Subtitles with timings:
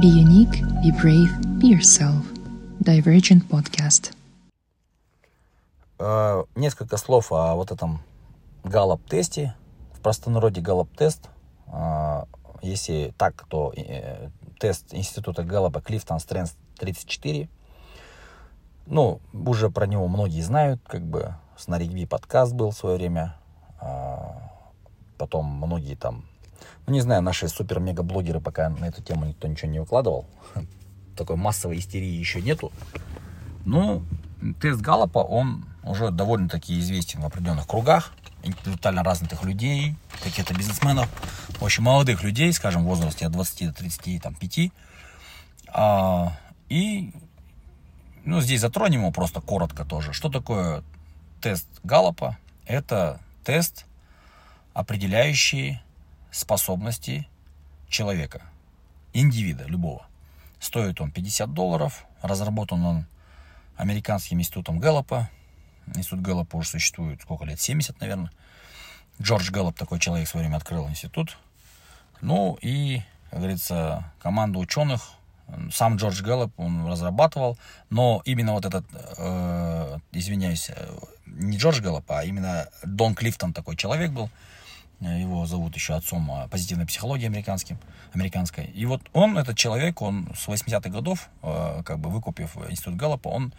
[0.00, 1.30] Be unique, be brave,
[1.60, 2.24] be yourself.
[2.80, 4.12] Divergent Podcast.
[5.98, 8.00] Э, Несколько слов о вот этом
[8.64, 9.54] Галлоп-тесте.
[9.92, 11.28] В простонародье Галлоп-тест.
[11.66, 12.24] Э,
[12.62, 17.48] Если так, то э, тест института Галлопа Clifton Strength 34.
[18.86, 23.36] Ну, уже про него многие знают, как бы с Наригби подкаст был в свое время.
[25.18, 26.24] Потом многие там,
[26.86, 30.26] ну не знаю, наши супер-мега-блогеры пока на эту тему никто ничего не выкладывал.
[31.16, 32.72] Такой массовой истерии еще нету.
[33.64, 34.02] Ну,
[34.60, 38.12] тест Галлопа, он уже довольно-таки известен в определенных кругах,
[38.42, 41.08] интеллектуально развитых людей, каких-то бизнесменов,
[41.60, 44.72] очень молодых людей, скажем, в возрасте от 20 до 35.
[45.68, 46.36] А,
[46.68, 47.12] и,
[48.24, 50.12] ну, здесь затронем его просто коротко тоже.
[50.12, 50.82] Что такое
[51.40, 52.36] тест Галлопа?
[52.66, 53.86] Это тест,
[54.74, 55.80] определяющий
[56.32, 57.28] способности
[57.88, 58.42] человека,
[59.12, 60.06] индивида любого.
[60.58, 63.06] Стоит он 50 долларов, разработан он
[63.76, 65.28] американским институтом Гэллопа.
[65.94, 67.60] Институт Гэллопа уже существует сколько лет?
[67.60, 68.32] 70, наверное.
[69.20, 71.36] Джордж Гэллоп, такой человек, в свое время открыл институт.
[72.20, 75.10] Ну и, как говорится, команда ученых,
[75.70, 77.58] сам Джордж Гэллоп, он разрабатывал,
[77.90, 78.86] но именно вот этот,
[79.18, 84.30] э, извиняюсь, э, не Джордж Гэллоп, а именно Дон Клифтон такой человек был,
[85.02, 87.78] его зовут еще отцом а, позитивной психологии американским,
[88.12, 88.66] американской.
[88.66, 93.28] И вот он, этот человек, он с 80-х годов, э, как бы выкупив институт Гэллопа,
[93.28, 93.52] он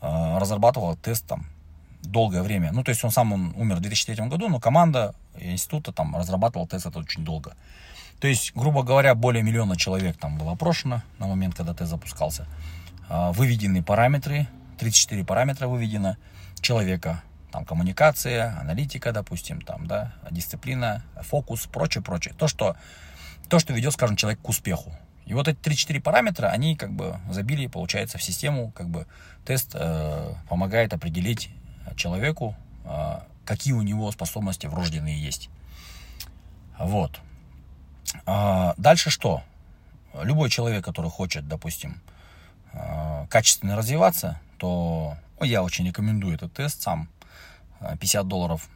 [0.00, 1.46] э, разрабатывал тест там
[2.02, 2.72] долгое время.
[2.72, 6.68] Ну, то есть он сам он умер в 2003 году, но команда института там разрабатывала
[6.68, 7.56] тест это очень долго.
[8.20, 12.46] То есть, грубо говоря, более миллиона человек там было опрошено на момент, когда тест запускался.
[13.08, 14.46] Э, Выведены параметры,
[14.78, 16.16] 34 параметра выведено
[16.60, 17.22] человека,
[17.52, 22.34] там коммуникация, аналитика, допустим, там, да, дисциплина, фокус, прочее, прочее.
[22.36, 22.76] То, что,
[23.48, 24.92] то, что ведет, скажем, человек к успеху.
[25.26, 29.06] И вот эти 3-4 параметра, они как бы забили, получается, в систему, как бы
[29.44, 31.50] тест э, помогает определить
[31.94, 35.48] человеку, э, какие у него способности врожденные есть.
[36.78, 37.20] Вот.
[38.26, 39.42] А дальше что?
[40.20, 42.00] Любой человек, который хочет, допустим,
[42.72, 47.08] э, качественно развиваться, то ну, я очень рекомендую этот тест сам
[48.00, 48.68] 50 долларов,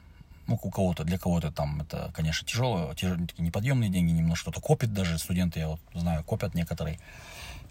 [0.46, 4.60] ну, у кого-то, для кого-то там это, конечно, тяжело, тяжелые, такие неподъемные деньги, немножко кто-то
[4.60, 6.98] копит даже, студенты, я вот знаю, копят некоторые.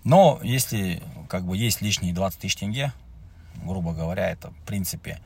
[0.03, 2.93] Но если, как бы, есть лишние 20 тысяч тенге,
[3.63, 5.19] грубо говоря, это, в принципе,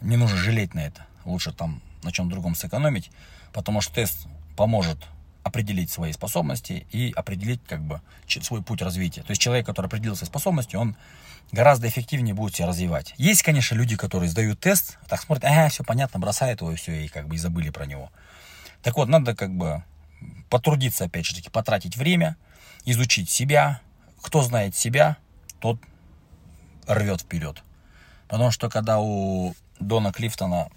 [0.00, 1.06] не нужно жалеть на это.
[1.24, 3.10] Лучше там на чем другом сэкономить,
[3.52, 4.98] потому что тест поможет
[5.46, 9.22] определить свои способности и определить как бы свой путь развития.
[9.22, 10.96] То есть человек, который определил свои способности, он
[11.52, 13.14] гораздо эффективнее будет себя развивать.
[13.16, 17.04] Есть, конечно, люди, которые сдают тест, так смотрят, ага, все понятно, бросают его и все,
[17.04, 18.10] и как бы и забыли про него.
[18.82, 19.84] Так вот, надо как бы
[20.50, 22.36] потрудиться, опять же таки, потратить время,
[22.84, 23.80] изучить себя.
[24.22, 25.16] Кто знает себя,
[25.60, 25.78] тот
[26.88, 27.62] рвет вперед.
[28.26, 30.70] Потому что когда у Дона Клифтона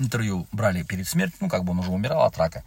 [0.00, 2.64] интервью брали перед смертью, ну, как бы он уже умирал от рака,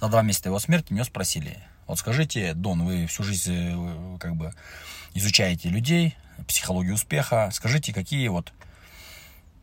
[0.00, 4.36] за два месяца его смерти него спросили, вот скажите, Дон, вы всю жизнь э, как
[4.36, 4.52] бы
[5.14, 6.16] изучаете людей,
[6.48, 8.52] психологию успеха, скажите, какие вот,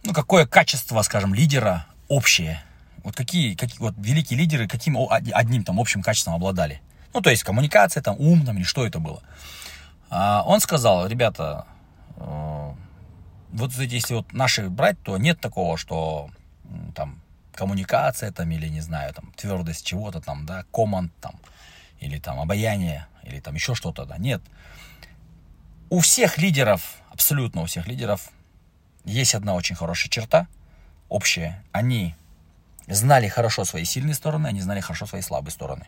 [0.03, 2.63] ну, какое качество, скажем, лидера общее,
[3.03, 6.81] вот какие, какие вот великие лидеры каким одним там общим качеством обладали.
[7.13, 9.21] Ну, то есть коммуникация, там, ум, там, или что это было.
[10.09, 11.65] А он сказал, ребята,
[12.17, 12.73] э,
[13.51, 16.29] вот если вот наши брать, то нет такого, что
[16.95, 17.20] там
[17.53, 21.39] коммуникация там или не знаю там твердость чего-то там да команд там
[21.99, 24.41] или там обаяние или там еще что-то да нет.
[25.89, 28.31] У всех лидеров абсолютно у всех лидеров
[29.03, 30.47] есть одна очень хорошая черта
[31.09, 31.63] общая.
[31.71, 32.15] Они
[32.87, 35.87] знали хорошо свои сильные стороны они знали хорошо свои слабые стороны.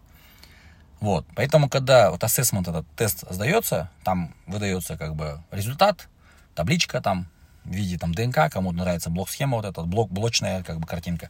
[1.00, 6.08] Вот поэтому когда вот ассессмент этот тест сдается там выдается как бы результат
[6.56, 7.28] табличка там
[7.66, 11.30] в виде там ДНК, кому нравится блок-схема, вот этот блок, блочная как бы картинка.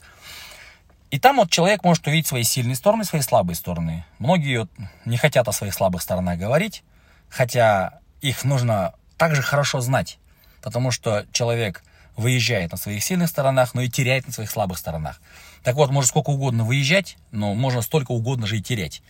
[1.11, 4.05] И там вот человек может увидеть свои сильные стороны, свои слабые стороны.
[4.17, 4.71] Многие вот
[5.05, 6.83] не хотят о своих слабых сторонах говорить,
[7.29, 10.17] хотя их нужно также хорошо знать,
[10.61, 11.83] потому что человек
[12.15, 15.21] выезжает на своих сильных сторонах, но и теряет на своих слабых сторонах.
[15.63, 19.01] Так вот, может сколько угодно выезжать, но можно столько угодно же и терять.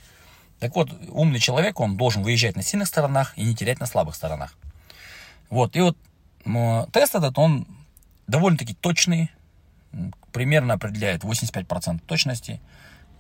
[0.60, 4.16] Так вот, умный человек, он должен выезжать на сильных сторонах и не терять на слабых
[4.16, 4.54] сторонах.
[5.50, 5.98] Вот, и вот
[6.46, 7.68] но тест этот, он
[8.28, 9.32] довольно-таки точный,
[10.32, 12.62] примерно определяет 85% точности.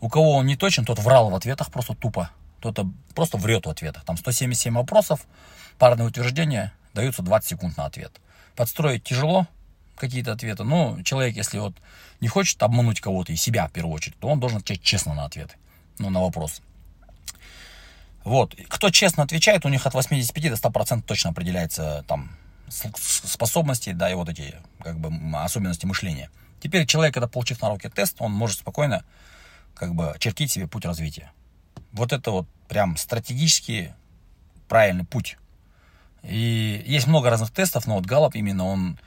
[0.02, 2.30] У кого он не точен, тот врал в ответах просто тупо.
[2.60, 4.04] Кто-то просто врет в ответах.
[4.06, 5.26] Там 177 вопросов,
[5.78, 8.12] парные утверждения, даются 20 секунд на ответ.
[8.56, 9.48] Подстроить тяжело
[9.96, 11.76] какие-то ответы, но человек, если вот
[12.20, 15.26] не хочет обмануть кого-то и себя в первую очередь, то он должен отвечать честно на
[15.26, 15.56] ответы,
[16.00, 16.62] ну, на вопросы.
[18.24, 18.56] Вот.
[18.70, 22.32] Кто честно отвечает, у них от 85 до 100% точно определяется там
[22.70, 26.30] способности, да, и вот эти как бы особенности мышления.
[26.62, 29.04] Теперь человек, когда получив на руки тест, он может спокойно
[29.76, 31.32] как бы чертить себе путь развития.
[31.92, 33.94] Вот это вот прям стратегически
[34.68, 35.38] правильный путь.
[36.24, 38.98] И есть много разных тестов, но вот Галлоп именно он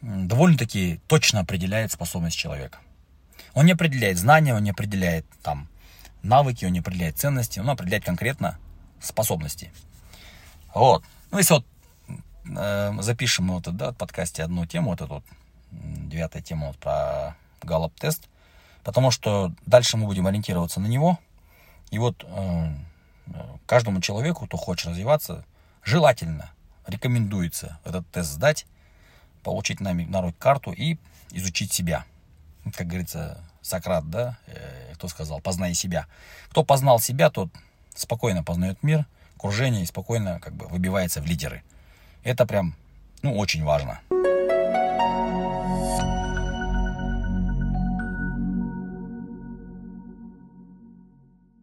[0.00, 2.78] довольно-таки точно определяет способность человека.
[3.54, 5.68] Он не определяет знания, он не определяет там
[6.22, 8.58] навыки, он не определяет ценности, он определяет конкретно
[9.00, 9.72] способности.
[10.74, 11.04] Вот.
[11.30, 11.66] Ну, если вот
[12.44, 15.24] запишем вот да, в подкасте одну тему, вот эту вот,
[15.70, 18.28] девятая тема вот про Галлоп тест,
[18.82, 21.18] потому что дальше мы будем ориентироваться на него.
[21.90, 22.74] И вот э,
[23.66, 25.44] каждому человеку, кто хочет развиваться,
[25.82, 26.50] желательно
[26.86, 28.66] рекомендуется этот тест сдать,
[29.42, 30.98] получить на, на руки карту и
[31.30, 32.04] изучить себя.
[32.74, 36.06] Как говорится, Сократ, да, э, кто сказал, познай себя.
[36.50, 37.48] Кто познал себя, тот
[37.94, 39.06] спокойно познает мир,
[39.36, 41.62] окружение и спокойно как бы выбивается в лидеры.
[42.24, 42.74] Это прям,
[43.22, 44.00] ну, очень важно.